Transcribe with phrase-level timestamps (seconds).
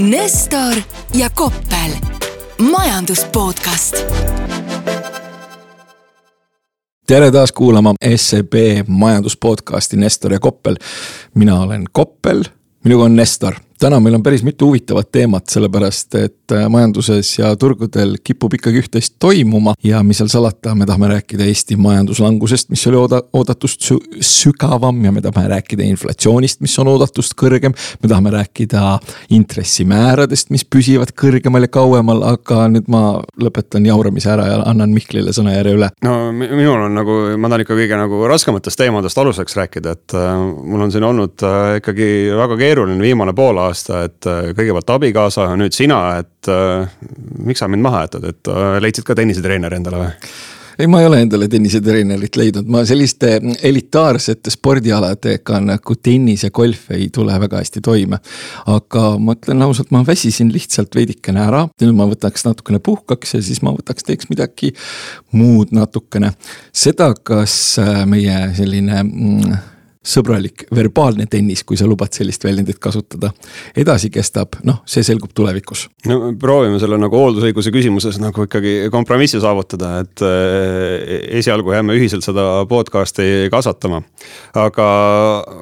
[0.00, 0.74] Nestor
[1.14, 1.90] ja Koppel,
[2.70, 3.96] majandus podcast.
[7.06, 8.54] tere taas kuulama SEB
[8.86, 10.76] majandus podcasti Nestor ja Koppel.
[11.34, 12.44] mina olen Koppel,
[12.84, 17.54] minuga on Nestor täna meil on päris mitu huvitavat teemat, sellepärast et äh, majanduses ja
[17.56, 22.84] turgudel kipub ikkagi üht-teist toimuma ja mis seal salata, me tahame rääkida Eesti majanduslangusest, mis
[22.90, 27.76] oli ooda-, oodatust sü sügavam ja me tahame rääkida inflatsioonist, mis on oodatust kõrgem.
[28.02, 28.98] me tahame rääkida
[29.32, 33.02] intressimääradest, mis püsivad kõrgemal ja kauemal, aga nüüd ma
[33.40, 35.90] lõpetan jauramise ära ja annan Mihklile sõnajärje üle.
[36.04, 40.36] no minul on nagu, ma tahan ikka kõige nagu raskematest teemadest aluseks rääkida, et äh,
[40.36, 44.94] mul on siin olnud äh, ikkagi väga keeruline viimane pool aastat aasta, et äh, kõigepealt
[44.96, 46.88] abikaasa, nüüd sina, et äh,
[47.38, 50.32] miks sa mind maha jätad, et äh, leidsid ka tennisetreeneri endale või?
[50.80, 53.34] ei, ma ei ole endale tennisetreenerit leidnud, ma selliste
[53.68, 58.20] elitaarsete spordialadega nagu tennis ja golf ei tule väga hästi toime.
[58.72, 63.42] aga ma ütlen ausalt, ma väsisin lihtsalt veidikene ära, nüüd ma võtaks natukene puhkaks ja
[63.44, 64.72] siis ma võtaks, teeks midagi
[65.36, 66.32] muud natukene.
[66.72, 67.76] seda, kas
[68.08, 69.60] meie selline mm,
[70.00, 73.30] sõbralik verbaalne tennis, kui sa lubad sellist väljendit kasutada.
[73.76, 75.90] edasi kestab, noh, see selgub tulevikus.
[76.08, 82.24] no proovime selle nagu hooldusõiguse küsimuses nagu ikkagi kompromissi saavutada, et eh, esialgu jääme ühiselt
[82.24, 84.00] seda podcast'i kasvatama.
[84.56, 84.88] aga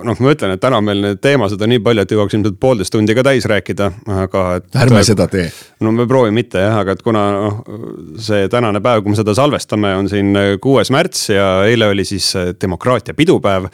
[0.07, 2.95] noh, ma ütlen, et täna meil neid teemasid on nii palju, et jõuaks ilmselt poolteist
[2.95, 3.91] tundi ka täis rääkida,
[4.23, 4.71] aga et....
[4.87, 5.51] ärme seda tee.
[5.83, 7.63] no me proovime mitte jah, aga et kuna noh,
[8.23, 10.31] see tänane päev, kui me seda salvestame, on siin
[10.63, 13.67] kuues märts ja eile oli siis demokraatia pidupäev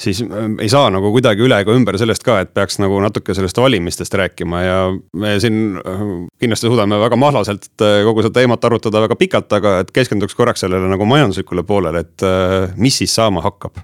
[0.00, 3.34] siis ähm, ei saa nagu kuidagi üle ega ümber sellest ka, et peaks nagu natuke
[3.36, 4.76] sellest valimistest rääkima ja
[5.22, 6.04] me siin äh,
[6.40, 10.64] kindlasti suudame väga mahlaselt äh, kogu seda teemat arutada väga pikalt, aga et keskenduks korraks
[10.64, 13.82] sellele nagu majanduslikule poolele, et äh, mis siis saama hakkab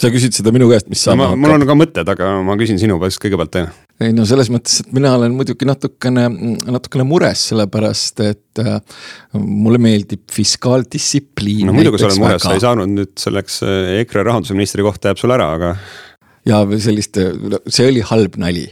[0.00, 1.40] sa küsid seda minu käest, mis saama hakkab?
[1.44, 3.74] mul on ka mõtted, aga ma küsin sinu käest kõigepealt enne.
[4.02, 6.26] ei no selles mõttes, et mina olen muidugi natukene,
[6.74, 8.78] natukene mures, sellepärast et äh,
[9.38, 11.68] mulle meeldib fiskaaldistsipliin.
[11.70, 15.22] no muidugi sa oled mures, sa ei saanud nüüd selleks äh, EKRE rahandusministri kohta jääb
[15.22, 15.74] sul ära, aga.
[16.48, 17.20] ja sellist,
[17.68, 18.66] see oli halb nali,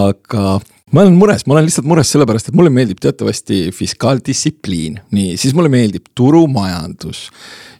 [0.00, 0.58] aga
[0.94, 5.54] ma olen mures, ma olen lihtsalt mures sellepärast, et mulle meeldib teatavasti fiskaaldistsipliin, nii, siis
[5.56, 7.26] mulle meeldib turumajandus.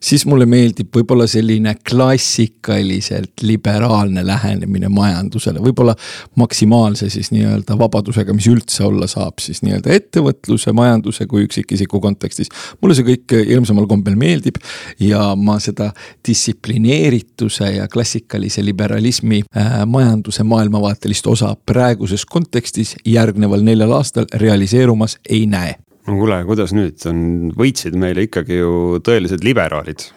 [0.04, 5.94] Siis mulle meeldib võib-olla selline klassikaliselt liberaalne lähenemine majandusele, võib-olla
[6.36, 12.52] maksimaalse siis nii-öelda vabadusega, mis üldse olla saab siis nii-öelda ettevõtluse, majanduse kui üksikisiku kontekstis.
[12.82, 14.58] mulle see kõik ilmsemal kombel meeldib
[15.00, 15.92] ja ma seda
[16.28, 25.46] distsiplineerituse ja klassikalise liberalismi äh, majanduse maailmavaatelist osa praeguses kontekstis järgneval neljal aastal realiseerumas ei
[25.46, 25.76] näe
[26.06, 27.24] no kuule, kuidas nüüd on,
[27.56, 30.08] võitsid meile ikkagi ju tõelised liberaalid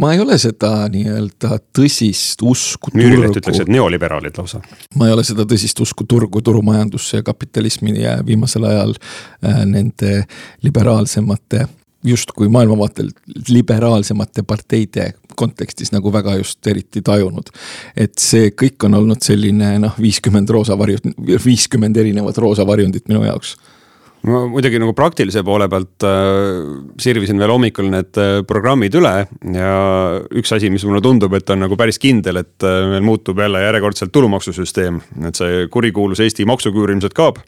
[0.00, 2.92] ma ei ole seda nii-öelda tõsist usku.
[2.96, 4.62] Müürileht ütleks, et neoliberaalid lausa.
[4.96, 10.24] ma ei ole seda tõsist usku turgu, turumajandusse ja kapitalismi ja viimasel ajal äh, nende
[10.64, 11.66] liberaalsemate
[12.04, 13.10] justkui maailmavaatel
[13.48, 17.50] liberaalsemate parteide kontekstis nagu väga just eriti tajunud.
[17.96, 21.06] et see kõik on olnud selline noh, viiskümmend roosa varjut,
[21.44, 23.56] viiskümmend erinevat roosa varjundit minu jaoks
[24.28, 26.60] ma muidugi nagu praktilise poole pealt äh,
[27.02, 29.14] sirvisin veel hommikul need äh, programmid üle
[29.54, 29.72] ja
[30.38, 33.64] üks asi, mis mulle tundub, et on nagu päris kindel, et äh, meil muutub jälle
[33.64, 37.42] järjekordselt tulumaksusüsteem, et see kurikuulus Eesti maksuküür ilmselt kaob.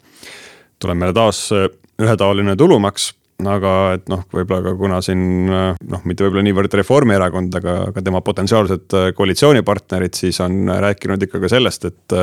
[0.79, 1.69] tuleb meile taas äh,
[2.01, 3.13] ühetaoline tulumaks
[3.43, 8.21] aga et noh, võib-olla ka kuna siin noh, mitte võib-olla niivõrd Reformierakond, aga, aga tema
[8.25, 12.17] potentsiaalsed äh, koalitsioonipartnerid siis on rääkinud ikka ka sellest, et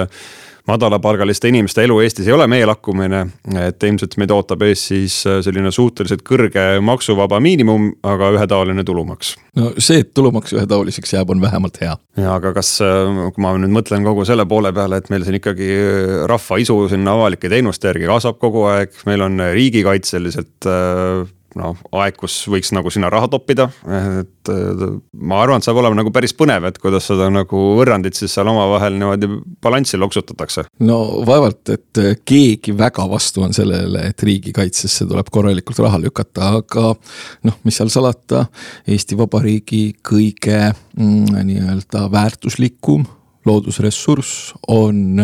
[0.69, 3.27] madalapalgaliste inimeste elu Eestis ei ole meelakkumine.
[3.67, 9.34] et ilmselt meid ootab ees siis äh, selline suhteliselt kõrge maksuvaba miinimum, aga ühetaoline tulumaks.
[9.59, 11.97] no see, et tulumaks ühetaoliseks jääb, on vähemalt hea.
[12.17, 15.41] ja aga kas, äh, kui ma nüüd mõtlen kogu selle poole peale, et meil siin
[15.41, 20.71] ikkagi äh, rahva isu sinna avalike teenuste järgi kasvab kogu aeg, meil on riigikaitseliselt
[21.59, 23.69] noh, aeg, kus võiks nagu sinna raha toppida,
[24.21, 24.51] et
[25.13, 28.51] ma arvan, et saab olema nagu päris põnev, et kuidas seda nagu võrrandit siis seal
[28.53, 29.31] omavahel niimoodi
[29.63, 30.67] balanssi loksutatakse.
[30.87, 36.93] no vaevalt, et keegi väga vastu on sellele, et riigikaitsesse tuleb korralikult raha lükata, aga
[37.49, 38.47] noh, mis seal salata,
[38.89, 43.07] Eesti Vabariigi kõige mm, nii-öelda väärtuslikum
[43.48, 45.22] loodusressurss on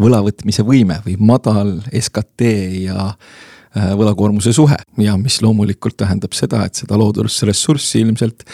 [0.00, 2.48] võlavõtmise võime või madal SKT
[2.84, 3.10] ja
[3.74, 8.44] võlakoormuse suhe ja mis loomulikult tähendab seda, et seda loodusressurssi ilmselt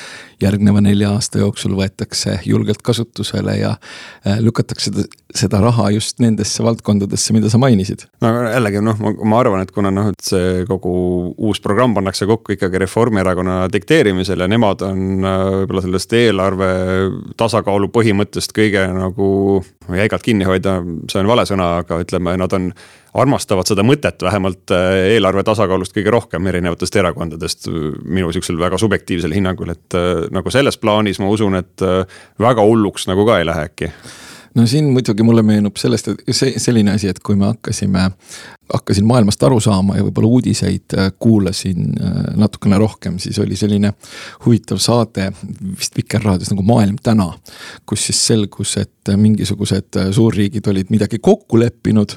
[0.41, 5.05] järgneva nelja aasta jooksul võetakse julgelt kasutusele ja äh, lükatakse seda,
[5.37, 8.07] seda raha just nendesse valdkondadesse, mida sa mainisid.
[8.25, 10.95] no jällegi noh, ma arvan, et kuna noh, et see kogu
[11.37, 16.71] uus programm pannakse kokku ikkagi Reformierakonna dikteerimisel ja nemad on äh, võib-olla sellest eelarve
[17.41, 19.31] tasakaalu põhimõttest kõige nagu
[19.99, 20.79] jäigalt kinni hoida,
[21.11, 22.71] see on vale sõna, aga ütleme, nad on
[23.21, 27.69] armastavad seda mõtet vähemalt äh, eelarve tasakaalust kõige rohkem erinevatest erakondadest.
[28.05, 32.05] minu sihukesel väga subjektiivsel hinnangul, et äh, nagu selles plaanis ma usun, et äh,
[32.39, 33.93] väga hulluks nagu ka ei lähe äkki
[34.55, 38.11] no siin muidugi mulle meenub sellest, et see selline asi, et kui me hakkasime,
[38.73, 41.95] hakkasin maailmast aru saama ja võib-olla uudiseid kuulasin
[42.39, 43.93] natukene rohkem, siis oli selline
[44.45, 45.31] huvitav saade
[45.79, 47.33] vist Vikerraadios nagu Maailm täna.
[47.87, 52.15] kus siis selgus, et mingisugused suurriigid olid midagi kokku leppinud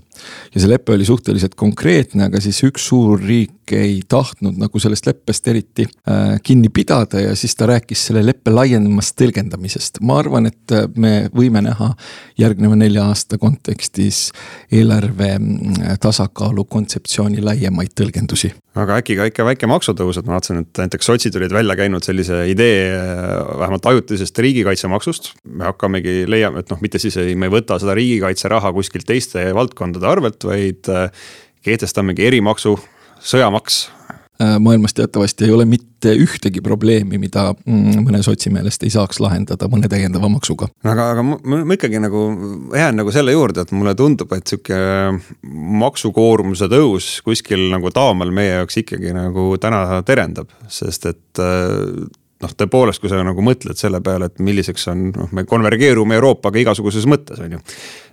[0.54, 5.08] ja see lepe oli suhteliselt konkreetne, aga siis üks suur riik ei tahtnud nagu sellest
[5.08, 10.02] leppest eriti äh, kinni pidada ja siis ta rääkis selle leppe laiemast tõlgendamisest.
[10.02, 11.94] ma arvan, et äh, me võime näha
[12.38, 14.26] järgneva nelja aasta kontekstis
[14.72, 18.52] eelarve mm, tasakaalu kontseptsiooni laiemaid tõlgendusi.
[18.76, 22.06] aga äkki ka ikka väike maksutõus, et ma vaatasin, et näiteks sotsid olid välja käinud
[22.06, 25.34] sellise idee äh, vähemalt ajutisest riigikaitsemaksust.
[25.46, 29.46] me hakkamegi leiame, et noh, mitte siis ei, me ei võta seda riigikaitseraha kuskilt teiste
[29.56, 31.10] valdkondade arvelt, vaid äh,
[31.64, 32.78] kehtestamegi erimaksu,
[33.24, 33.86] sõjamaks
[34.40, 39.70] maailmas teatavasti ei ole mitte ühtegi probleemi, mida mm, mõne sotsi meelest ei saaks lahendada
[39.72, 40.68] mõne täiendava maksuga.
[40.84, 42.24] aga, aga ma, ma ikkagi nagu
[42.74, 44.80] jään nagu selle juurde, et mulle tundub, et sihuke
[45.84, 52.04] maksukoormuse tõus kuskil nagu taamal meie jaoks ikkagi nagu täna terendab, sest et äh,
[52.44, 56.62] noh, tõepoolest, kui sa nagu mõtled selle peale, et milliseks on, noh, me konvergeerume Euroopaga
[56.62, 57.62] igasuguses mõttes, on ju.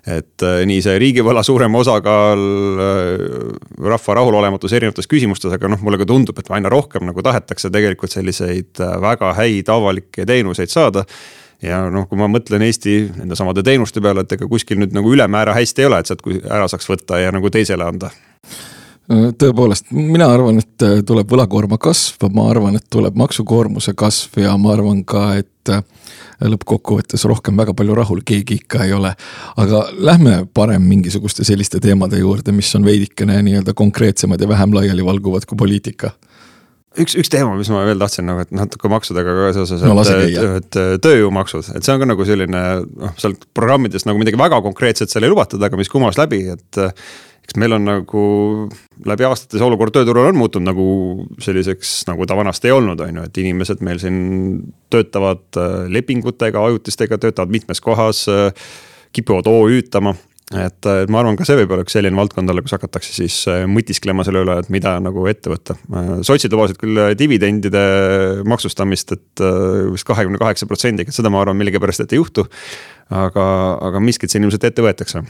[0.07, 2.47] et äh, nii see riigivõla suurem osakaal
[2.87, 3.27] äh,,
[3.91, 8.15] rahva rahulolematus erinevates küsimustes, aga noh, mulle ka tundub, et aina rohkem nagu tahetakse tegelikult
[8.15, 11.05] selliseid äh, väga häid avalikke teenuseid saada
[11.63, 15.55] ja noh, kui ma mõtlen Eesti nendesamade teenuste peale, et ega kuskil nüüd nagu ülemäära
[15.59, 18.13] hästi ei ole, et sealt ära saaks võtta ja nagu teisele anda
[19.11, 24.55] tõepoolest, mina arvan, et äh, tuleb võlakoorma kasv, ma arvan, et tuleb maksukoormuse kasv ja
[24.61, 25.83] ma arvan ka, et äh,
[26.47, 29.13] lõppkokkuvõttes rohkem väga palju rahul keegi ikka ei ole.
[29.61, 35.47] aga lähme parem mingisuguste selliste teemade juurde, mis on veidikene nii-öelda konkreetsemad ja vähem laialivalguvad
[35.47, 36.15] kui poliitika.
[36.99, 40.39] Üks, üks teema, mis ma veel tahtsin nagu, et natuke maksudega ka seoses no,, et,
[40.39, 44.59] et, et tööjõumaksud, et see on ka nagu selline noh, sealt programmidest nagu midagi väga
[44.65, 46.81] konkreetset seal ei lubatud, aga mis kumas läbi, et
[47.51, 48.25] eks meil on nagu
[49.11, 50.87] läbi aastate see olukord tööturul on muutunud nagu
[51.43, 54.19] selliseks, nagu ta vanasti ei olnud, on ju, et inimesed meil siin
[54.93, 58.53] töötavad äh, lepingutega, ajutistega, töötavad mitmes kohas, äh,
[59.17, 60.13] kipuvad OÜ-tama
[60.55, 63.41] et, et ma arvan, ka see võib olla üks selline valdkond olla, kus hakatakse siis
[63.51, 65.75] äh, mõtisklema selle üle, et mida nagu ette võtta.
[66.27, 67.83] sotsid lubasid küll dividendide
[68.47, 69.45] maksustamist, et
[69.91, 72.47] vist kahekümne kaheksa protsendiga, seda ma arvan millegipärast, et ei juhtu.
[73.11, 73.51] aga,
[73.91, 75.25] aga miskit siin ilmselt ette võetakse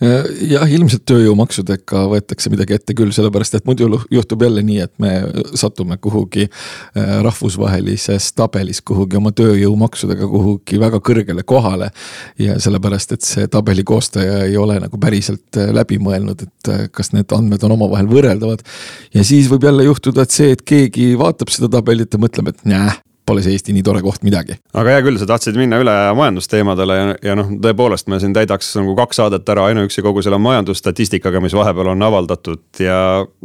[0.00, 5.12] jah, ilmselt tööjõumaksudega võetakse midagi ette küll, sellepärast et muidu juhtub jälle nii, et me
[5.58, 11.90] satume kuhugi äh, rahvusvahelises tabelis kuhugi oma tööjõumaksudega kuhugi väga kõrgele kohale.
[12.38, 16.82] ja sellepärast, et see tabeli koostaja ei ole nagu päriselt äh, läbi mõelnud, et äh,
[16.92, 18.64] kas need andmed on omavahel võrreldavad.
[19.14, 22.64] ja siis võib jälle juhtuda, et see, et keegi vaatab seda tabelit ja mõtleb, et
[22.64, 22.98] näe
[23.30, 24.56] pole see Eesti nii tore koht midagi.
[24.74, 28.72] aga hea küll, sa tahtsid minna üle majandusteemadele ja, ja noh, tõepoolest me siin täidaks
[28.80, 32.98] nagu kaks saadet ära ainuüksi kogu selle majandusstatistikaga, mis vahepeal on avaldatud ja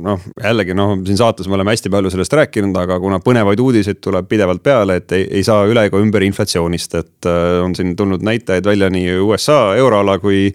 [0.08, 4.02] noh, jällegi noh, siin saates me oleme hästi palju sellest rääkinud, aga kuna põnevaid uudiseid
[4.04, 7.96] tuleb pidevalt peale, et ei, ei saa üle ega ümber inflatsioonist, et äh, on siin
[7.96, 10.50] tulnud näitajaid välja nii USA, euroala kui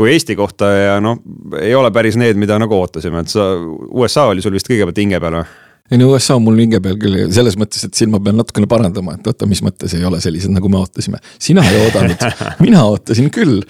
[0.00, 1.18] kui Eesti kohta ja noh,
[1.60, 3.50] ei ole päris need, mida nagu ootasime, et sa,
[3.90, 5.50] USA oli sul vist kõigepealt hinge peal või?
[5.90, 8.68] Ei no USA on mul hinge peal küll selles mõttes, et siin ma pean natukene
[8.70, 11.18] parandama, et oota, mis mõttes ei ole sellised, nagu me ootasime.
[11.38, 12.22] sina ei oodanud
[12.64, 13.64] mina ootasin küll.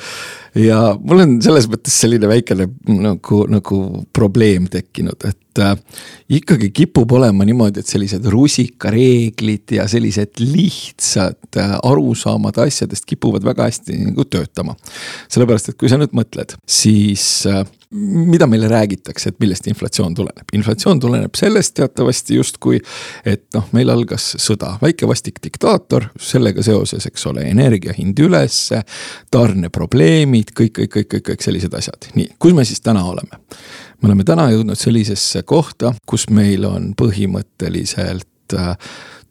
[0.59, 2.67] ja mul on selles mõttes selline väikene
[3.01, 3.81] nagu, nagu
[4.13, 5.75] probleem tekkinud, et äh,
[6.41, 13.71] ikkagi kipub olema niimoodi, et sellised rusikareeglid ja sellised lihtsad äh, arusaamad asjadest kipuvad väga
[13.71, 14.77] hästi nagu töötama.
[15.31, 20.47] sellepärast, et kui sa nüüd mõtled, siis äh, mida meile räägitakse, et millest inflatsioon tuleneb?
[20.53, 22.79] inflatsioon tuleneb sellest teatavasti justkui,
[23.27, 28.83] et noh, meil algas sõda, väike vastik diktaator, sellega seoses, eks ole, energia hind ülesse,
[29.35, 32.11] tarneprobleemid, kõik, kõik, kõik, kõik, kõik sellised asjad.
[32.15, 33.43] nii, kus me siis täna oleme?
[34.01, 38.75] me oleme täna jõudnud sellisesse kohta, kus meil on põhimõtteliselt äh,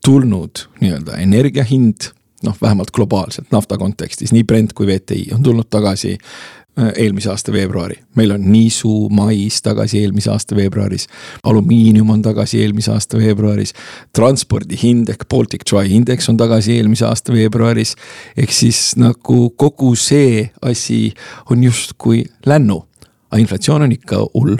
[0.05, 2.11] tulnud nii-öelda energia hind
[2.43, 6.15] noh, vähemalt globaalselt nafta kontekstis, nii Brent kui VTI on tulnud tagasi
[6.95, 7.95] eelmise aasta veebruari.
[8.15, 11.07] meil on nisu mais tagasi eelmise aasta veebruaris.
[11.43, 13.73] alumiinium on tagasi eelmise aasta veebruaris.
[14.15, 17.95] transpordi hind ehk Baltic Dry Index on tagasi eelmise aasta veebruaris.
[18.37, 21.13] ehk siis nagu kogu see asi
[21.49, 22.83] on justkui lännu
[23.29, 24.57] aga inflatsioon on ikka hull.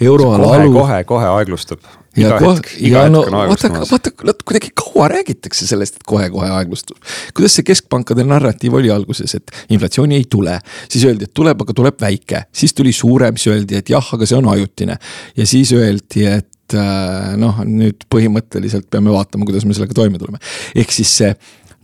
[0.00, 0.72] euroala alu.
[0.72, 1.80] kohe, kohe aeglustub
[2.16, 4.10] ja kohe, ja no vaata, vaata,
[4.44, 6.98] kuidagi kaua räägitakse sellest, et kohe-kohe aeglustub.
[7.36, 11.76] kuidas see keskpankade narratiiv oli alguses, et inflatsiooni ei tule, siis öeldi, et tuleb, aga
[11.76, 14.98] tuleb väike, siis tuli suurem, siis öeldi, et jah, aga see on ajutine.
[15.36, 20.42] ja siis öeldi, et äh, noh, nüüd põhimõtteliselt peame vaatama, kuidas me sellega toime tuleme.
[20.74, 21.34] ehk siis see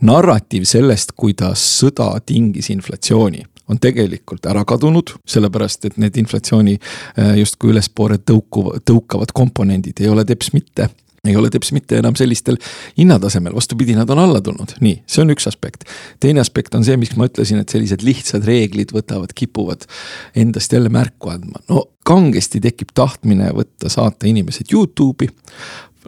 [0.07, 7.33] narratiiv sellest, kuidas sõda tingis inflatsiooni on tegelikult ära kadunud, sellepärast et need inflatsiooni äh,
[7.41, 10.89] justkui ülespoole tõukuva, tõukavad komponendid ei ole teps mitte.
[11.27, 12.55] Ei ole teps mitte enam sellistel
[12.95, 15.83] hinnatasemel, vastupidi, nad on alla tulnud, nii, see on üks aspekt.
[16.23, 19.83] teine aspekt on see, miks ma ütlesin, et sellised lihtsad reeglid võtavad, kipuvad
[20.39, 25.27] endast jälle märku andma, no kangesti tekib tahtmine võtta, saata inimesed Youtube'i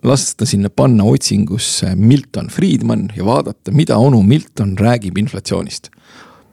[0.08, 5.92] lasta sinna panna otsingusse Milton Friedman ja vaadata, mida onu Milton räägib inflatsioonist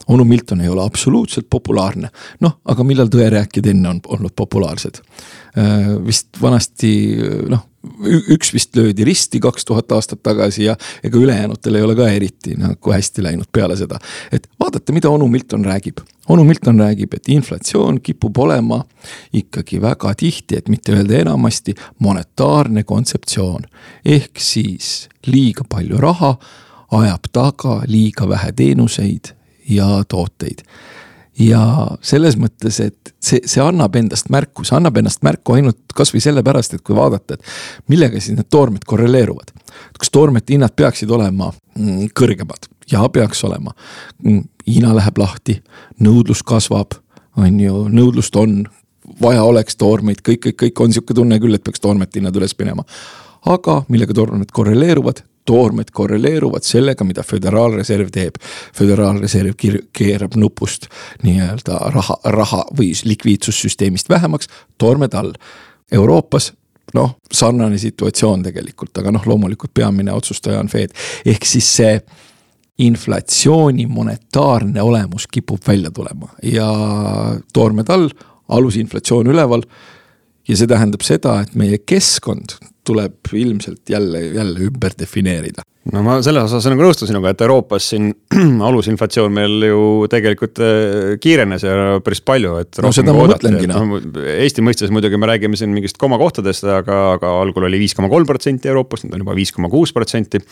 [0.08, 2.10] onu Milton ei ole absoluutselt populaarne.
[2.40, 5.00] noh, aga millal tõerääkijad enne on olnud populaarsed?
[5.58, 6.92] Äh, vist vanasti
[7.48, 7.64] noh,
[8.28, 12.56] üks vist löödi risti kaks tuhat aastat tagasi ja ega ülejäänutel ei ole ka eriti
[12.58, 13.98] nagu hästi läinud peale seda.
[14.32, 16.00] et vaadake, mida onu Milton räägib.
[16.28, 18.84] onu Milton räägib, et inflatsioon kipub olema
[19.32, 23.62] ikkagi väga tihti, et mitte öelda enamasti, monetaarne kontseptsioon.
[24.04, 26.36] ehk siis liiga palju raha
[26.90, 29.34] ajab taga liiga vähe teenuseid
[29.68, 30.62] ja tooteid.
[31.38, 31.60] ja
[32.00, 36.74] selles mõttes, et see, see annab endast märku, see annab ennast märku ainult kasvõi sellepärast,
[36.74, 39.52] et kui vaadata, et millega siis need toormed korreleeruvad.
[39.98, 42.70] kas toormete hinnad peaksid olema mm, kõrgemad?
[42.90, 43.74] jaa, peaks olema.
[44.24, 45.60] Mm, Hiina läheb lahti,
[46.02, 46.96] nõudlus kasvab,
[47.38, 48.64] on ju, nõudlust on,
[49.22, 52.56] vaja oleks toormeid, kõik, kõik, kõik on sihuke tunne küll, et peaks toormete hinnad üles
[52.58, 52.84] minema.
[53.46, 58.36] aga millega toormed korreleeruvad, toormed korreleeruvad sellega, mida Föderaalreserv teeb.
[58.74, 59.54] föderaalreserv
[59.92, 60.88] keerab nupust
[61.22, 64.48] nii-öelda raha, raha või likviidsussüsteemist vähemaks,
[64.78, 65.32] toormed all.
[65.92, 66.52] Euroopas
[66.94, 70.94] noh, sarnane situatsioon tegelikult, aga noh, loomulikult peamine otsustaja on Fed,
[71.26, 71.98] ehk siis see
[72.78, 76.68] inflatsiooni monetaarne olemus kipub välja tulema ja
[77.52, 78.10] toormed all,
[78.48, 79.62] alusinflatsioon üleval.
[80.48, 85.64] ja see tähendab seda, et meie keskkond tuleb ilmselt jälle, jälle ümber defineerida.
[85.92, 88.08] no ma selles osas nagu nõustun sinuga, et Euroopas siin
[88.68, 92.82] alusinflatsioon meil ju tegelikult äh, kiirenes ja päris palju, et.
[92.82, 94.00] no seda ma mõtlengi noh no..
[94.36, 98.28] Eesti mõistes muidugi me räägime siin mingist komakohtadest, aga, aga algul oli viis koma kolm
[98.28, 100.42] protsenti Euroopas, nüüd on juba viis koma kuus protsenti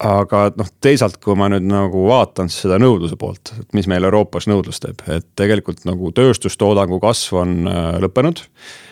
[0.00, 4.46] aga noh, teisalt, kui ma nüüd nagu vaatan seda nõudluse poolt, et mis meil Euroopas
[4.48, 8.89] nõudlus teeb, et tegelikult nagu tööstustoodangu kasv on äh, lõppenud Äh,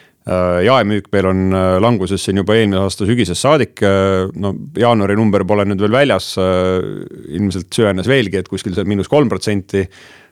[0.64, 3.82] jaemüük meil on äh, languses siin juba eelmise aasta sügisest saadik.
[3.82, 9.10] Äh, no jaanuari number pole nüüd veel väljas, ilmselt süvenes veelgi, et kuskil seal miinus
[9.10, 9.86] kolm protsenti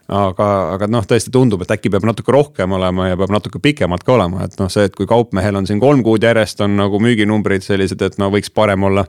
[0.06, 4.04] aga, aga noh, tõesti tundub, et äkki peab natuke rohkem olema ja peab natuke pikemalt
[4.06, 7.00] ka olema, et noh, see, et kui kaupmehel on siin kolm kuud järjest on nagu
[7.02, 9.06] müüginumbrid sellised, et no võiks parem olla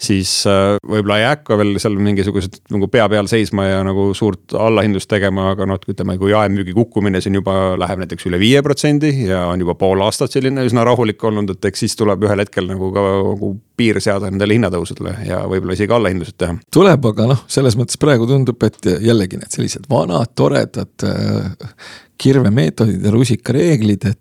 [0.00, 4.54] siis äh, võib-olla ei hakka veel seal mingisugused nagu pea peal seisma ja nagu suurt
[4.56, 9.12] allahindlust tegema, aga noh, ütleme, kui jaemüügi kukkumine siin juba läheb näiteks üle viie protsendi
[9.28, 12.68] ja on juba pool aastat selline üsna rahulik olnud, et eks siis tuleb ühel hetkel
[12.70, 16.58] nagu ka nagu piir seada nendele hinnatõusudele ja võib-olla isegi allahindlused teha.
[16.72, 21.74] tuleb, aga noh, selles mõttes praegu tundub, et jällegi need sellised vanad toredad äh,
[22.20, 24.18] kirvemeetodid ja rusikareeglid, et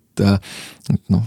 [0.90, 1.22] et noh,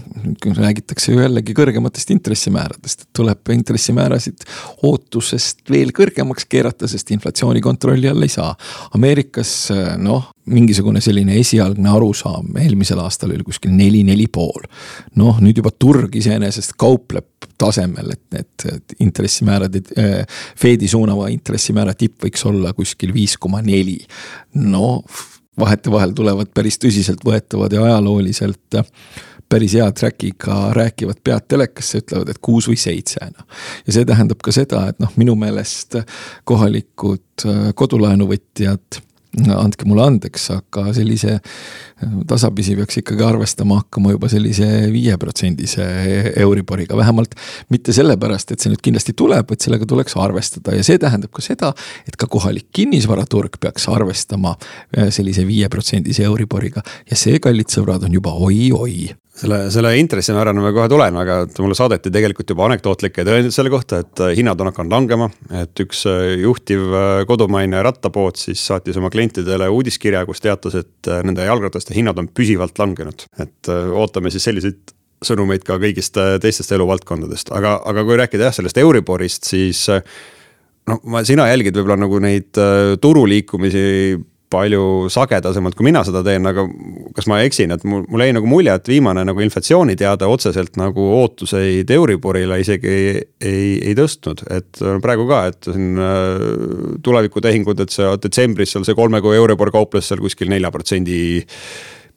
[0.57, 4.43] räägitakse ju jällegi kõrgematest intressimääradest, et tuleb intressimäärasid
[4.83, 8.51] ootusest veel kõrgemaks keerata, sest inflatsiooni kontrolli all ei saa.
[8.97, 9.53] Ameerikas
[10.03, 14.67] noh, mingisugune selline esialgne arusaam eelmisel aastal oli kuskil neli, neli pool.
[15.15, 19.79] noh, nüüd juba turg iseenesest kaupleb tasemel, et need intressimäärad,
[20.59, 24.01] Fedi suunava intressimäära tipp võiks olla kuskil viis koma neli.
[24.59, 24.99] no
[25.59, 28.81] vahetevahel tulevad päris tõsiseltvõetavad ja ajalooliselt
[29.49, 33.45] päris hea track'iga rääkivad pead telekasse, ütlevad, et kuus või seitse, noh.
[33.85, 35.99] ja see tähendab ka seda, et noh, minu meelest
[36.49, 37.45] kohalikud
[37.77, 39.01] kodulaenuvõtjad
[39.33, 41.39] andke mulle andeks, aga sellise
[42.27, 45.85] tasapisi peaks ikkagi arvestama hakkama juba sellise viieprotsendise
[46.43, 47.33] Euriboriga, vähemalt
[47.73, 50.75] mitte sellepärast, et see nüüd kindlasti tuleb, vaid sellega tuleks arvestada.
[50.77, 51.73] Ja see tähendab ka seda,
[52.07, 56.85] et ka kohalik kinnisvaraturg peaks arvestama äh, sellise viieprotsendise Euriboriga.
[57.09, 61.77] Ja see, kallid sõbrad, on juba oi-oi selle, selle intressimäärani me kohe tuleme, aga mulle
[61.77, 65.29] saadeti tegelikult juba anekdootlikke tõendeid selle kohta, et äh, hinnad on hakanud langema.
[65.61, 71.13] et üks äh, juhtiv äh, kodumaine rattapood siis saatis oma klientidele uudiskirja, kus teatas, et
[71.25, 73.25] nende jalgrataste hinnad on püsivalt langenud.
[73.39, 78.77] et ootame siis selliseid sõnumeid ka kõigist teistest eluvaldkondadest, aga, aga kui rääkida jah, sellest
[78.81, 79.85] Euriborist, siis.
[80.89, 82.59] noh, ma, sina jälgid võib-olla nagu neid
[83.01, 83.85] turuliikumisi
[84.53, 86.65] palju sagedasemalt, kui mina seda teen, aga
[87.17, 91.09] kas ma eksin, et mul, mul jäi nagu mulje, et viimane nagu inflatsiooniteade otseselt nagu
[91.19, 96.47] ootuseid Euriborile isegi ei, ei, ei tõstnud, et praegu ka, et siin äh,
[97.05, 101.21] tulevikutehingud, et see detsembris seal see kolme kuu Euribor kauples seal kuskil nelja protsendi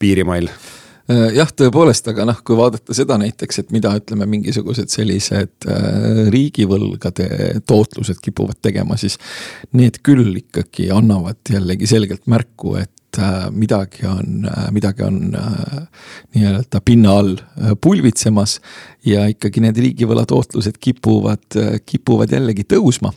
[0.00, 0.50] piirimail.
[0.52, 0.75] Äh,
[1.08, 7.28] jah, tõepoolest, aga noh, kui vaadata seda näiteks, et mida ütleme, mingisugused sellised äh, riigivõlgade
[7.66, 9.18] tootlused kipuvad tegema, siis
[9.76, 17.16] need küll ikkagi annavad jällegi selgelt märku, et äh, midagi on, midagi on nii-öelda pinna
[17.20, 17.36] all
[17.80, 18.58] pulbitsemas
[19.06, 23.12] ja ikkagi need riigivõla tootlused kipuvad, kipuvad jällegi tõusma.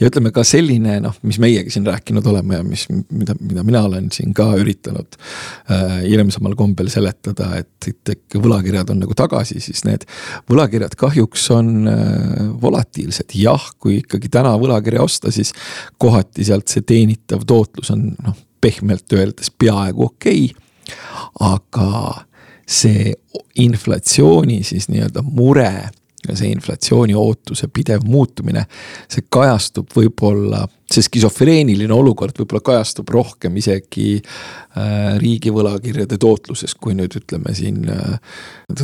[0.00, 3.84] ja ütleme ka selline noh, mis meiegi siin rääkinud oleme ja mis, mida, mida mina
[3.88, 9.84] olen siin ka üritanud äh, hirmsamal kombel seletada, et, et võlakirjad on nagu tagasi, siis
[9.88, 10.06] need
[10.50, 15.52] võlakirjad kahjuks on äh, volatiilsed, jah, kui ikkagi täna võlakirja osta, siis
[16.00, 20.44] kohati sealt see teenitav tootlus on noh, pehmelt öeldes peaaegu okei.
[20.50, 20.64] Okay,,
[21.40, 22.24] aga
[22.68, 23.12] see
[23.60, 25.72] inflatsiooni siis nii-öelda mure
[26.28, 28.64] ja see inflatsiooni ootuse pidev muutumine,
[29.12, 30.64] see kajastub võib-olla,
[30.94, 37.82] see skisofreeniline olukord võib-olla kajastub rohkem isegi äh, riigi võlakirjade tootluses, kui nüüd ütleme siin
[37.90, 38.18] äh,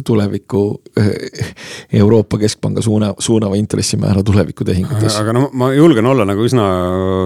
[0.05, 0.65] tuleviku
[0.99, 1.55] äh,
[2.01, 5.19] Euroopa Keskpanga suuna, suunava intressimäära tulevikutehingutes.
[5.23, 6.67] aga no ma julgen olla nagu üsna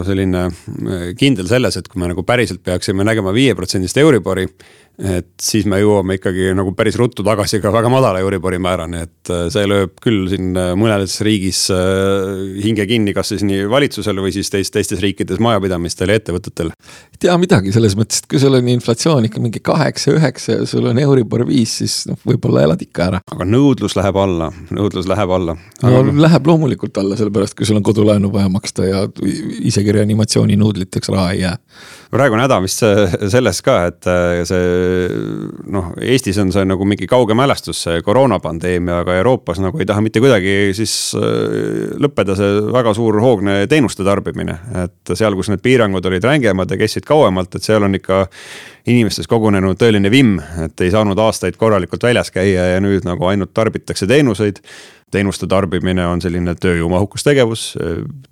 [0.07, 4.49] selline äh, kindel selles, et kui me nagu päriselt peaksime nägema viieprotsendist Euribori
[4.99, 9.33] et siis me jõuame ikkagi nagu päris ruttu tagasi ka väga madala Euribori määrani, et
[9.33, 14.23] äh, see lööb küll siin äh, mõnes riigis äh, hinge kinni, kas siis nii valitsusel
[14.23, 16.71] või siis teist, teistes riikides majapidamistel ja ettevõtetel.
[17.11, 20.69] ei tea midagi selles mõttes, et kui sul on inflatsioon ikka mingi kaheksa, üheksa ja
[20.71, 23.23] sul on Euribor viis, siis noh, võib-olla elad ikka ära.
[23.35, 25.59] aga nõudlus läheb alla, nõudlus läheb alla.
[25.83, 26.17] no aga...
[26.29, 29.05] läheb loomulikult alla, sellepärast kui sul on kodulaenu vaja maksta ja
[29.67, 31.59] isegi reanimatsiooninuudliteks raha ei jää
[32.15, 32.83] praegune häda vist
[33.33, 35.09] selles ka, et äh, see
[35.75, 40.05] noh, Eestis on see nagu mingi kauge mälestus, see koroonapandeemia, aga Euroopas nagu ei taha
[40.05, 44.59] mitte kuidagi siis äh, lõppeda see väga suur hoogne teenuste tarbimine.
[44.85, 48.25] et seal, kus need piirangud olid rängemad ja kestsid kauemalt, et seal on ikka
[48.87, 53.55] inimestes kogunenud tõeline vimm, et ei saanud aastaid korralikult väljas käia ja nüüd nagu ainult
[53.57, 54.61] tarbitakse teenuseid
[55.15, 57.65] teenuste tarbimine on selline tööjõumahukas tegevus,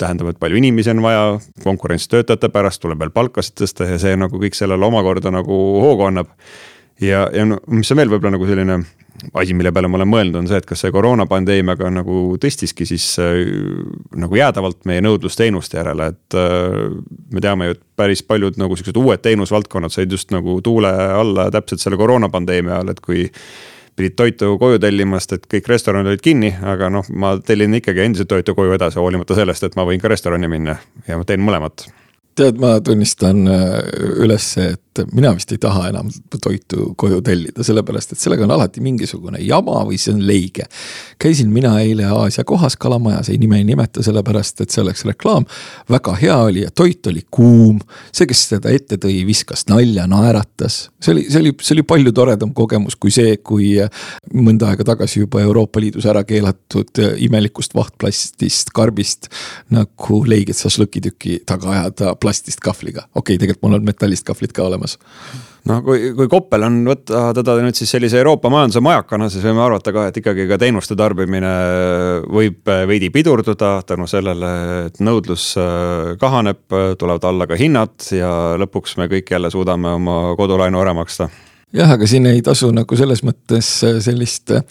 [0.01, 1.23] tähendab, et palju inimesi on vaja,
[1.63, 6.09] konkurents töötajate pärast, tuleb veel palkasid tõsta ja see nagu kõik sellele omakorda nagu hoogu
[6.09, 6.33] annab.
[7.01, 8.81] ja, ja no mis on veel võib-olla nagu selline
[9.35, 13.07] asi, mille peale ma olen mõelnud, on see, et kas see koroonapandeemiaga nagu tõstiski siis
[13.23, 13.43] äh,
[14.19, 16.79] nagu jäädavalt meie nõudlust teenuste järele, et äh,
[17.33, 21.51] me teame ju, et päris paljud nagu siuksed uued teenusvaldkonnad said just nagu tuule alla
[21.55, 23.29] täpselt selle koroonapandeemia ajal, et kui
[23.97, 28.07] pidid toitu koju tellima, sest et kõik restoranid olid kinni, aga noh, ma tellin ikkagi
[28.07, 31.45] endiselt toitu koju edasi, hoolimata sellest, et ma võin ka restorani minna ja ma teen
[31.45, 31.87] mõlemat.
[32.39, 33.75] Tead, ma tunnistan äh,
[34.25, 36.11] üles, et mina vist ei taha enam
[36.43, 40.67] toitu koju tellida, sellepärast et sellega on alati mingisugune jama või see on leige.
[41.23, 45.47] käisin mina eile Aasia kohas kalamajas, ei nime ei nimeta, sellepärast et see oleks reklaam.
[45.91, 47.81] väga hea oli ja toit oli kuum,
[48.13, 50.91] see, kes seda ette tõi, viskas nalja, naeratas.
[51.03, 53.75] see oli, see oli, see oli palju toredam kogemus kui see, kui
[54.35, 59.29] mõnda aega tagasi juba Euroopa Liidus ära keelatud imelikust vahtplastist karbist
[59.73, 63.07] nagu leiged šašlõkitüki taga ajada plastist kahvliga.
[63.15, 64.82] okei okay,, tegelikult mul on metallist kahvlid ka olemas
[65.71, 69.63] no kui, kui Koppel on võtta teda nüüd siis sellise Euroopa majanduse majakana, siis võime
[69.65, 71.53] arvata ka, et ikkagi ka teenuste tarbimine
[72.27, 74.53] võib veidi pidurduda tänu sellele,
[74.89, 76.65] et nõudlus äh, kahaneb,
[76.99, 81.31] tulevad alla ka hinnad ja lõpuks me kõik jälle suudame oma kodulaenu ära maksta
[81.77, 84.65] jah, aga siin ei tasu nagu selles mõttes äh, sellist äh,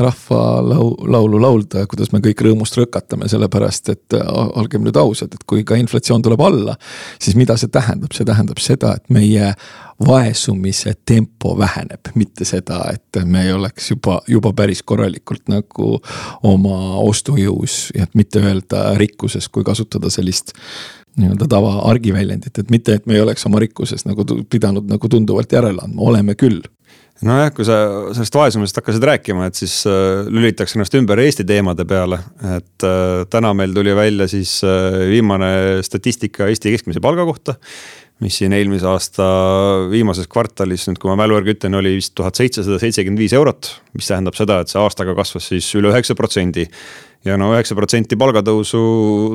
[0.00, 4.28] rahvalaulu laulda, kuidas me kõik rõõmust rõkatame, sellepärast et äh,
[4.60, 6.76] olgem nüüd ausad, et kui ka inflatsioon tuleb alla,
[7.22, 9.52] siis mida see tähendab, see tähendab seda, et meie
[10.06, 15.94] vaesumise tempo väheneb, mitte seda, et me ei oleks juba, juba päris korralikult nagu
[16.44, 20.52] oma ostujõus ja mitte öelda rikkuses, kui kasutada sellist
[21.16, 25.52] nii-öelda tava argiväljendit, et mitte, et me ei oleks oma rikkuses nagu pidanud nagu tunduvalt
[25.52, 26.60] järele andma, oleme küll
[27.24, 27.76] nojah, kui sa
[28.14, 32.18] sellest vaesumisest hakkasid rääkima, et siis äh, lülitaks ennast ümber Eesti teemade peale.
[32.56, 37.56] et äh, täna meil tuli välja siis äh, viimane statistika Eesti keskmise palga kohta.
[38.20, 39.24] mis siin eelmise aasta
[39.92, 43.72] viimases kvartalis, nüüd kui ma mälu järgi ütlen, oli vist tuhat seitsesada seitsekümmend viis eurot.
[43.94, 46.68] mis tähendab seda, et see aastaga kasvas siis üle üheksa protsendi
[47.26, 48.80] ja no üheksa protsenti palgatõusu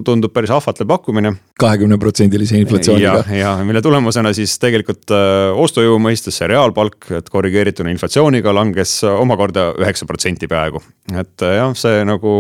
[0.08, 1.34] tundub päris ahvatlev pakkumine.
[1.60, 3.24] kahekümneprotsendilise inflatsiooniga.
[3.30, 8.98] ja, ja mille tulemusena siis tegelikult äh, ostujõu mõistes see reaalpalk, et korrigeerituna inflatsiooniga langes
[9.10, 10.82] omakorda üheksa protsenti peaaegu.
[11.12, 12.36] et äh, jah, see nagu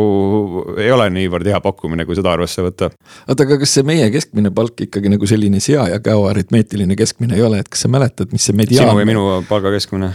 [0.78, 2.92] ei ole niivõrd hea pakkumine, kui seda arvesse võtta.
[3.28, 7.38] oota, aga kas see meie keskmine palk ikkagi nagu selline sea ja käo aritmeetiline keskmine
[7.38, 8.88] ei ole, et kas sa mäletad, mis see mediaan.
[8.88, 10.14] sinu ja minu palga keskmine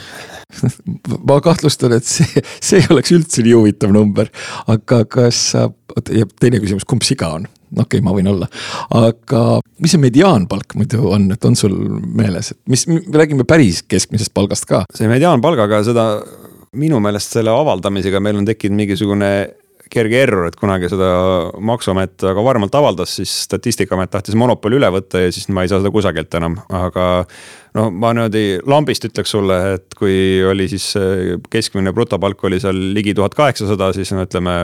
[1.28, 4.30] ma kahtlustan, et see, see ei oleks üldse nii huvitav number,
[4.70, 5.66] aga kas sa,
[6.14, 7.48] ja teine küsimus, kumb siga on?
[7.74, 8.46] okei okay,, ma võin olla,
[8.94, 11.74] aga mis see mediaanpalk muidu on, et on sul
[12.06, 14.84] meeles, et mis, me räägime päris keskmisest palgast ka.
[14.94, 16.06] see mediaanpalgaga seda
[16.78, 19.30] minu meelest selle avaldamisega meil on tekkinud mingisugune
[19.92, 21.08] kerge error, et kunagi seda
[21.62, 25.78] maksuamet väga varmalt avaldas, siis statistikaamet tahtis monopoli üle võtta ja siis ma ei saa
[25.82, 27.06] seda kusagilt enam, aga
[27.76, 30.88] no ma niimoodi lambist ütleks sulle, et kui oli siis
[31.52, 34.54] keskmine brutopalk oli seal ligi tuhat kaheksasada, siis no ütleme,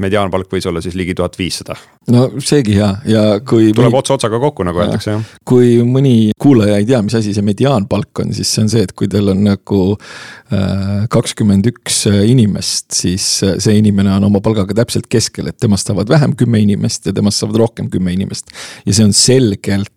[0.00, 1.76] mediaanpalk võis olla siis ligi tuhat viissada.
[2.12, 3.70] no seegi hea ja kui.
[3.76, 4.00] tuleb mõni...
[4.02, 5.32] ots otsaga kokku, nagu öeldakse jah.
[5.48, 8.94] kui mõni kuulaja ei tea, mis asi see mediaanpalk on, siis see on see, et
[8.96, 15.08] kui teil on nagu äh, kakskümmend üks inimest, siis see inimene on oma palgaga täpselt
[15.10, 18.52] keskel, et temast saavad vähem kümme inimest ja temast saavad rohkem kümme inimest.
[18.84, 19.96] ja see on selgelt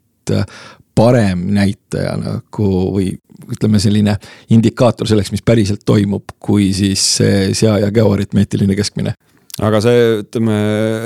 [0.95, 3.11] parem näitaja nagu või
[3.53, 4.15] ütleme, selline
[4.55, 9.15] indikaator selleks, mis päriselt toimub, kui siis see sea ja geoaritmeetiline keskmine
[9.61, 10.55] aga see, ütleme,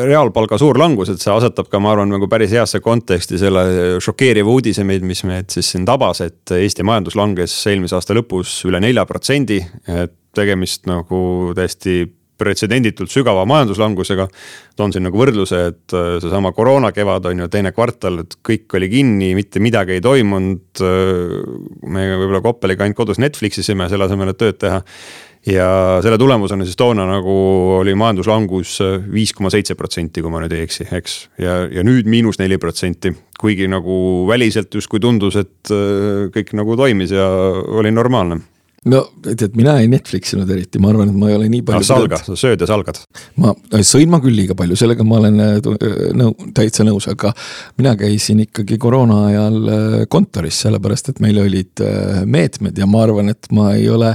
[0.07, 3.63] reaalpalga suur langus, et see asetab ka, ma arvan, nagu päris heasse konteksti selle
[4.03, 8.61] šokeeriva uudise meid, mis meid siis siin tabas, et Eesti majandus langes eelmise aasta lõpus
[8.69, 9.59] üle nelja protsendi.
[9.87, 12.03] et tegemist nagu täiesti
[12.37, 14.27] pretsedenditult sügava majanduslangusega.
[14.77, 18.75] toon siin nagu võrdluse, et äh, seesama koroona kevad on ju teine kvartal, et kõik
[18.77, 20.81] oli kinni, mitte midagi ei toimunud.
[20.85, 21.37] Äh,
[21.89, 24.83] me võib-olla Koppeliga ainult kodus Netflix isime selle asemel, et tööd teha
[25.47, 25.69] ja
[26.03, 27.33] selle tulemusena siis toona nagu
[27.79, 31.17] oli majanduslangus äh, viis koma seitse protsenti, kui ma nüüd ei eksi, eks.
[31.41, 35.73] ja, ja nüüd miinus neli protsenti, kuigi nagu väliselt justkui tundus, et
[36.33, 37.25] kõik nagu toimis ja
[37.79, 38.41] oli normaalne
[38.89, 41.87] no tead, mina ei Netflix inud eriti, ma arvan, et ma ei ole nii palju.
[41.87, 42.99] salga, sa sööd ja salgad.
[43.41, 43.53] ma
[43.85, 47.33] sõin ma küll liiga palju, sellega ma olen äh, äh, nõu, täitsa nõus, aga
[47.79, 51.83] mina käisin ikkagi koroona ajal äh, kontoris, sellepärast et meil olid
[52.27, 54.13] meetmed ja ma arvan, et ma ei ole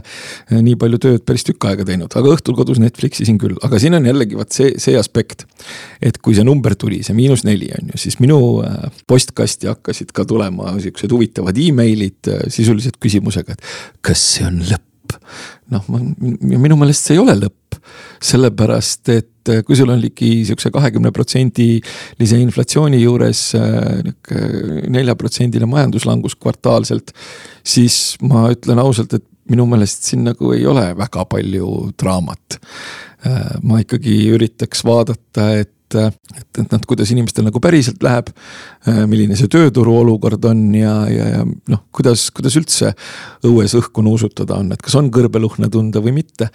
[0.52, 3.96] nii palju tööd päris tükk aega teinud, aga õhtul kodus Netflix isin küll, aga siin
[3.98, 5.46] on jällegi vot see, see aspekt.
[6.02, 8.38] et kui see number tuli, see miinus neli on ju, siis minu
[9.10, 15.16] postkasti hakkasid ka tulema siuksed huvitavad email'id sisuliselt küsimusega, et kas see on lõpp.
[15.72, 17.76] noh, minu meelest see ei ole lõpp,
[18.22, 25.68] sellepärast et äh, kui sul on ligi sihukese kahekümne protsendilise inflatsiooni juures äh, nihuke neljaprotsendiline
[25.70, 27.12] majanduslangus kvartaalselt.
[27.64, 32.58] siis ma ütlen ausalt, et minu meelest siin nagu ei ole väga palju draamat.
[33.26, 38.30] Äh, ma ikkagi üritaks vaadata, et et, et, et noh, kuidas inimestel nagu päriselt läheb.
[38.88, 42.92] Äh, milline see tööturu olukord on ja, ja, ja noh, kuidas, kuidas üldse
[43.48, 46.50] õues õhku nuusutada on, et kas on kõrbeluhna tunda või mitte.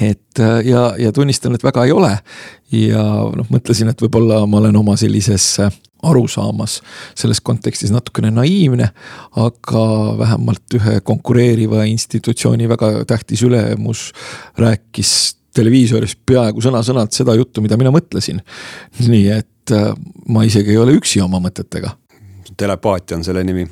[0.00, 2.12] et ja, ja tunnistan, et väga ei ole.
[2.74, 3.02] ja
[3.36, 5.54] noh, mõtlesin, et võib-olla ma olen oma sellises
[6.02, 6.80] arusaamas
[7.16, 8.90] selles kontekstis natukene naiivne,
[9.36, 9.84] aga
[10.18, 14.10] vähemalt ühe konkureeriva institutsiooni väga tähtis ülemus
[14.58, 18.42] rääkis televiisoris peaaegu sõna-sõnalt seda juttu, mida mina mõtlesin.
[19.06, 19.94] nii et äh,
[20.28, 21.96] ma isegi ei ole üksi oma mõtetega.
[22.56, 23.66] telepaatia on selle nimi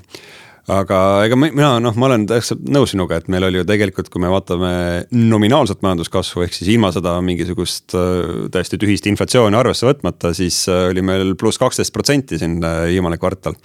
[0.73, 4.23] aga ega mina noh, ma olen täitsa nõus sinuga, et meil oli ju tegelikult, kui
[4.23, 4.71] me vaatame
[5.13, 10.89] nominaalset majanduskasvu, ehk siis ilma seda mingisugust äh, täiesti tühist inflatsiooni arvesse võtmata, siis äh,
[10.93, 13.59] oli meil pluss kaksteist protsenti siin viimane kvartal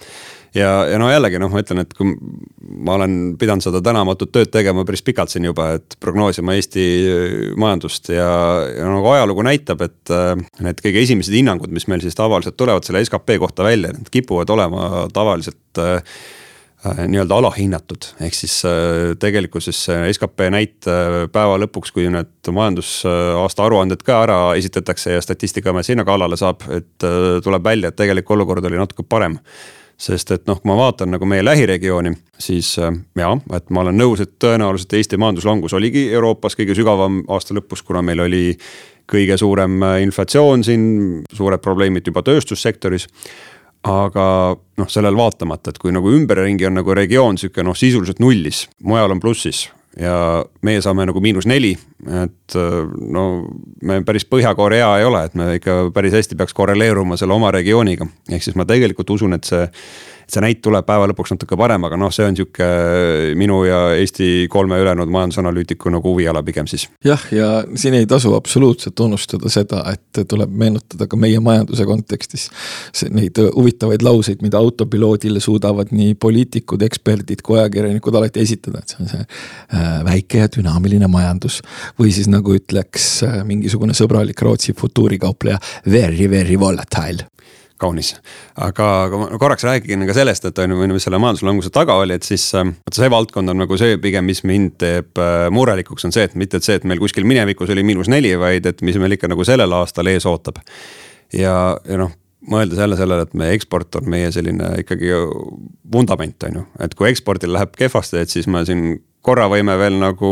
[0.54, 2.10] ja, ja no jällegi noh, ma ütlen, et kui
[2.80, 6.84] ma olen pidanud seda tänamatut tööd tegema päris pikalt siin juba, et prognoosima Eesti
[7.60, 8.28] majandust ja,
[8.74, 10.34] ja nagu ajalugu näitab, et äh,
[10.64, 14.50] need kõige esimesed hinnangud, mis meil siis tavaliselt tulevad selle skp kohta välja, need kipuvad
[14.54, 15.98] olema tavaliselt äh,
[16.86, 18.60] äh, nii-öelda alahinnatud, ehk siis
[19.22, 20.86] tegelikkuses see skp näit
[21.32, 27.10] päeva lõpuks, kui need majandusaasta aruanded ka ära esitatakse ja statistikaamet sinna kallale saab, et
[27.44, 29.38] tuleb välja, et tegelik olukord oli natuke parem
[30.00, 33.98] sest et noh, kui ma vaatan nagu meie lähiregiooni, siis äh, jaa, et ma olen
[34.00, 38.44] nõus, et tõenäoliselt Eesti majanduslangus oligi Euroopas kõige sügavam aasta lõpus, kuna meil oli
[39.10, 40.84] kõige suurem äh, inflatsioon siin,
[41.36, 43.08] suured probleemid juba tööstussektoris.
[43.88, 48.66] Aga noh, sellele vaatamata, et kui nagu ümberringi on nagu regioon sihuke noh, sisuliselt nullis,
[48.84, 51.72] mujal on plussis ja meie saame nagu miinus neli,
[52.22, 52.54] et
[53.10, 53.24] no
[53.82, 58.06] me päris Põhja-Korea ei ole, et me ikka päris hästi peaks korreleeruma selle oma regiooniga.
[58.30, 59.66] ehk siis ma tegelikult usun, et see
[60.32, 62.66] see näit tuleb päeva lõpuks natuke parem, aga noh, see on sihuke
[63.38, 66.86] minu ja Eesti kolme ülejäänud majandusanalüütiku nagu huviala pigem siis.
[67.04, 72.48] jah, ja siin ei tasu absoluutselt unustada seda, et tuleb meenutada ka meie majanduse kontekstis.
[73.10, 79.04] Neid huvitavaid lauseid, mida autopiloodile suudavad nii poliitikud, eksperdid kui ajakirjanikud alati esitada, et see
[79.04, 81.60] on see äh, väike ja dünaamiline majandus.
[81.98, 85.58] või siis nagu ütleks äh, mingisugune sõbralik Rootsi futuurikaupleja,
[85.90, 87.26] very, very volatile
[87.80, 88.12] kaunis,
[88.60, 92.26] aga, ma korraks räägin ka sellest, et on ju, mis selle majanduslanguse taga oli, et
[92.26, 96.14] siis äh, vaata see valdkond on nagu see pigem, mis mind teeb äh, murelikuks, on
[96.14, 98.98] see, et mitte et see, et meil kuskil minevikus oli miinus neli, vaid et mis
[99.00, 100.60] meil ikka nagu sellel aastal ees ootab.
[101.36, 101.54] ja,
[101.88, 102.12] ja noh,
[102.50, 105.12] mõeldes jälle sellele, et meie eksport on meie selline ikkagi
[105.92, 109.98] vundament, on ju, et kui ekspordil läheb kehvasti, et siis me siin korra võime veel
[110.00, 110.30] nagu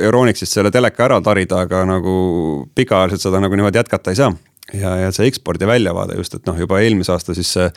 [0.00, 2.14] Euronixist selle teleka ära tarida, aga nagu
[2.74, 4.32] pikaajaliselt seda nagu niimoodi jätkata ei saa
[4.78, 7.68] ja, ja see ekspordi väljavaade just, et noh, juba eelmise aasta siis see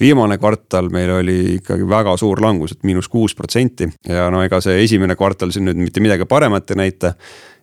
[0.00, 4.60] viimane kvartal meil oli ikkagi väga suur langus, et miinus kuus protsenti ja no ega
[4.64, 7.14] see esimene kvartal siin nüüd mitte midagi paremat ei näita.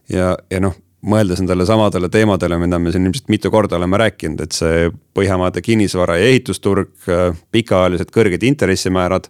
[0.10, 4.42] ja, ja noh, mõeldes nendele samadele teemadele, mida me siin ilmselt mitu korda oleme rääkinud,
[4.44, 6.90] et see Põhjamaade kinnisvara ja ehitusturg,
[7.54, 9.28] pikaajalised kõrged intressimäärad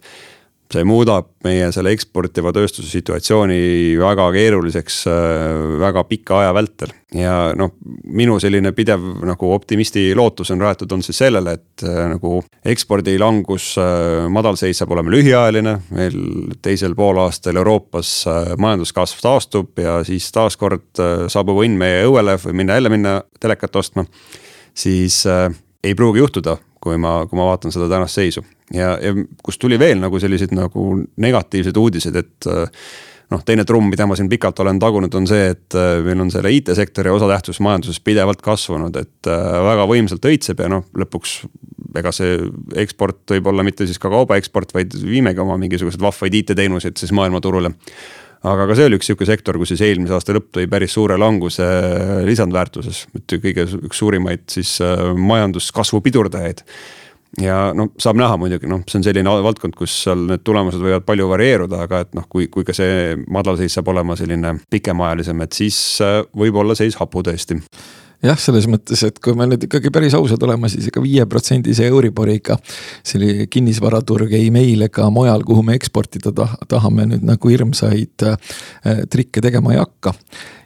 [0.74, 6.94] see muudab meie selle eksportiva tööstuse situatsiooni väga keeruliseks äh, väga pika aja vältel.
[7.14, 12.00] ja noh, minu selline pidev nagu optimisti lootus on rajatud, on siis sellele, et äh,
[12.16, 12.42] nagu
[12.74, 15.78] ekspordi langus, äh, madalseis saab olema lühiajaline.
[15.94, 16.20] meil
[16.66, 18.14] teisel poolaastal Euroopas
[18.58, 24.06] majanduskasv taastub ja siis taaskord saabub õnn meie õuele või minna jälle minna telekat ostma.
[24.74, 25.24] siis
[25.84, 28.44] ei pruugi juhtuda, kui ma, kui ma vaatan seda tänast seisu
[28.74, 30.94] ja, ja kust tuli veel nagu selliseid nagu
[31.24, 32.86] negatiivseid uudiseid, et äh,
[33.34, 36.32] noh, teine trumm, mida ma siin pikalt olen tagunud, on see, et äh, meil on
[36.34, 41.44] selle IT-sektori osatähtsus majanduses pidevalt kasvanud, et äh, väga võimsalt õitseb ja noh, lõpuks.
[42.00, 42.40] ega see
[42.82, 47.70] eksport võib olla mitte siis ka kaubaeksport, vaid viimegi oma mingisuguseid vahvaid IT-teenuseid siis maailmaturule
[48.44, 51.18] aga ka see oli üks sihuke sektor, kus siis eelmise aasta lõpp tõi päris suure
[51.20, 51.68] languse
[52.28, 56.66] lisandväärtuses, et kõige üks suurimaid siis majanduskasvu pidurdajaid.
[57.42, 61.06] Ja noh, saab näha muidugi, noh, see on selline valdkond, kus seal need tulemused võivad
[61.08, 65.58] palju varieeruda, aga et noh, kui, kui ka see madalseis saab olema selline pikemaajalisem, et
[65.58, 67.58] siis äh, võib olla seis hapu tõesti
[68.24, 72.58] jah, selles mõttes, et kui me nüüd ikkagi päris ausad oleme, siis ega viieprotsendise Euriboriga.
[73.04, 76.34] selle kinnisvaraturg ei meil ega mujal, kuhu me eksportida
[76.68, 78.38] tahame nüüd nagu hirmsaid äh,
[79.10, 80.14] trikke tegema ei hakka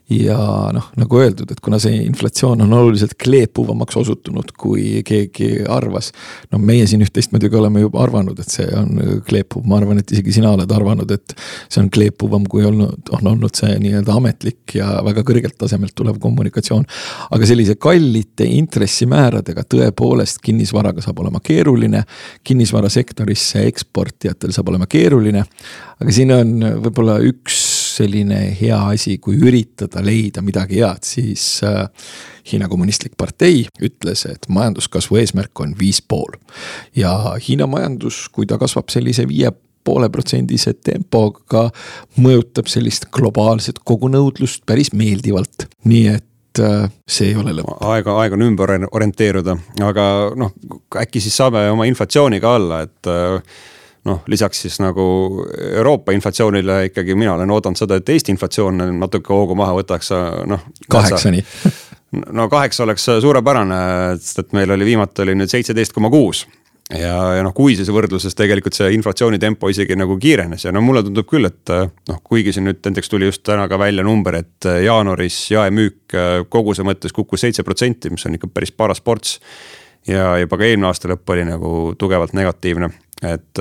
[0.10, 0.38] ja
[0.72, 6.14] noh, nagu öeldud, et kuna see inflatsioon on oluliselt kleepuvamaks osutunud, kui keegi arvas.
[6.52, 10.14] no meie siin üht-teist muidugi oleme juba arvanud, et see on kleepuv, ma arvan, et
[10.16, 11.36] isegi sina oled arvanud, et.
[11.68, 16.22] see on kleepuvam, kui olnud, on olnud see nii-öelda ametlik ja väga kõrgelt tasemelt tulev
[16.24, 16.88] kommunikatsioon.
[17.36, 22.06] aga sellise kallite intressimääradega tõepoolest kinnisvaraga saab olema keeruline.
[22.48, 25.44] kinnisvarasektorisse eksportijatel saab olema keeruline.
[26.00, 26.56] aga siin on
[26.88, 27.67] võib-olla üks
[27.98, 31.88] selline hea asi, kui üritada leida midagi head, siis äh,
[32.52, 36.38] Hiina Kommunistlik Partei ütles, et majanduskasvu eesmärk on viis pool.
[36.96, 37.14] ja
[37.48, 39.52] Hiina majandus, kui ta kasvab sellise viie
[39.88, 41.68] poole protsendise tempoga,
[42.20, 47.80] mõjutab sellist globaalset kogunõudlust päris meeldivalt, nii et äh, see ei ole lõpp.
[47.94, 49.58] aega, aeg on ümber orienteeruda,
[49.88, 50.54] aga noh,
[51.04, 53.58] äkki siis saame oma inflatsiooni ka alla, et äh,
[54.06, 55.08] noh, lisaks siis nagu
[55.72, 60.14] Euroopa inflatsioonile ikkagi mina olen oodanud seda, et Eesti inflatsioon natuke hoogu maha võtaks,
[60.48, 60.70] noh.
[60.90, 61.44] kaheksani
[62.38, 63.82] no kaheksa oleks suurepärane,
[64.22, 66.46] sest et meil oli viimati oli nüüd seitseteist koma kuus
[66.94, 71.28] ja, ja noh, kuises võrdluses tegelikult see inflatsioonitempo isegi nagu kiirenes ja no mulle tundub
[71.30, 75.42] küll, et noh, kuigi siin nüüd näiteks tuli just täna ka välja number, et jaanuaris
[75.52, 76.16] jaemüük
[76.54, 79.40] koguse mõttes kukkus seitse protsenti, mis on ikka päris paras ports.
[80.08, 82.90] ja juba ka eelmine aasta lõpp oli nagu tugevalt negatiivne
[83.22, 83.60] et,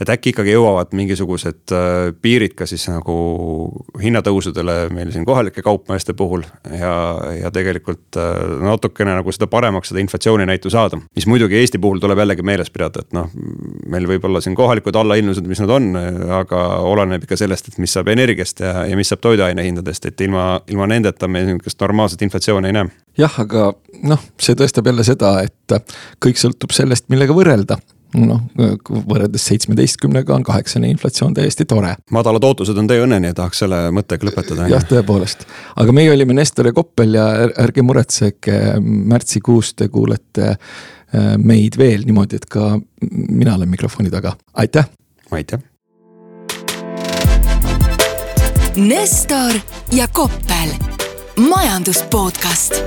[0.00, 3.16] et äkki ikkagi jõuavad mingisugused äh, piirid ka siis nagu
[4.02, 6.42] hinnatõusudele meil siin kohalike kaupmeeste puhul
[6.74, 6.94] ja,
[7.38, 8.32] ja tegelikult äh,
[8.66, 10.98] natukene nagu seda paremaks seda inflatsiooninäitu saada.
[11.14, 13.30] mis muidugi Eesti puhul tuleb jällegi meeles pidada, et noh,
[13.86, 15.92] meil võib olla siin kohalikud allahindlused, mis nad on,
[16.40, 20.48] aga oleneb ikka sellest, et mis saab energiast ja, ja mis saab toiduainehindadest, et ilma,
[20.70, 22.90] ilma nendeta me sihukest normaalset inflatsiooni ei näe.
[23.20, 23.70] jah, aga
[24.02, 25.78] noh, see tõestab jälle seda, et
[26.24, 27.78] kõik sõltub sellest, millega võrrelda
[28.18, 28.42] noh,
[28.90, 31.94] võrreldes seitsmeteistkümnega on kaheksane inflatsioon täiesti tore.
[32.10, 34.68] madalad ootused on tee õnneni ja tahaks selle mõttega lõpetada.
[34.70, 35.46] jah, tõepoolest,
[35.76, 37.26] aga meie olime Nestor ja Koppel ja
[37.62, 42.72] ärge muretsege, märtsikuus te kuulete äh, meid veel niimoodi, et ka
[43.10, 44.90] mina olen mikrofoni taga, aitäh.
[45.30, 45.62] aitäh.
[48.76, 49.58] Nestor
[49.92, 50.74] ja Koppel,
[51.36, 52.78] majandus podcast